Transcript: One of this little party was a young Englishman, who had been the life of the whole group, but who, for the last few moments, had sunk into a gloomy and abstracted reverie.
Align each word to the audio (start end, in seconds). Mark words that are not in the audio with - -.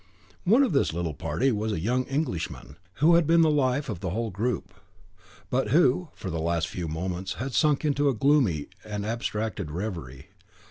One 0.45 0.63
of 0.63 0.73
this 0.73 0.93
little 0.93 1.13
party 1.13 1.51
was 1.51 1.71
a 1.71 1.79
young 1.79 2.05
Englishman, 2.05 2.77
who 2.93 3.13
had 3.13 3.27
been 3.27 3.41
the 3.41 3.51
life 3.51 3.87
of 3.87 3.99
the 3.99 4.09
whole 4.09 4.31
group, 4.31 4.73
but 5.51 5.67
who, 5.69 6.09
for 6.15 6.31
the 6.31 6.41
last 6.41 6.67
few 6.67 6.87
moments, 6.87 7.33
had 7.33 7.53
sunk 7.53 7.85
into 7.85 8.09
a 8.09 8.15
gloomy 8.15 8.65
and 8.83 9.05
abstracted 9.05 9.69
reverie. 9.69 10.29